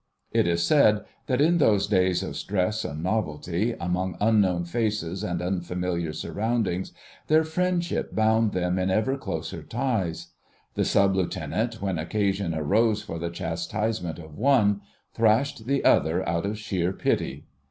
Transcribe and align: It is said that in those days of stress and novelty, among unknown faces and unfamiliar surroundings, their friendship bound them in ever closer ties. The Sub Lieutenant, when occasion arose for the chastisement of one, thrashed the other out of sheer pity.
It 0.31 0.47
is 0.47 0.63
said 0.65 1.05
that 1.27 1.41
in 1.41 1.59
those 1.59 1.85
days 1.85 2.23
of 2.23 2.35
stress 2.35 2.83
and 2.83 3.03
novelty, 3.03 3.73
among 3.79 4.17
unknown 4.19 4.65
faces 4.65 5.23
and 5.23 5.43
unfamiliar 5.43 6.11
surroundings, 6.11 6.91
their 7.27 7.43
friendship 7.43 8.15
bound 8.15 8.51
them 8.53 8.79
in 8.79 8.89
ever 8.89 9.15
closer 9.15 9.61
ties. 9.61 10.29
The 10.73 10.85
Sub 10.85 11.15
Lieutenant, 11.15 11.83
when 11.83 11.99
occasion 11.99 12.55
arose 12.55 13.03
for 13.03 13.19
the 13.19 13.29
chastisement 13.29 14.17
of 14.17 14.33
one, 14.39 14.81
thrashed 15.13 15.67
the 15.67 15.85
other 15.85 16.27
out 16.27 16.47
of 16.47 16.57
sheer 16.57 16.93
pity. 16.93 17.45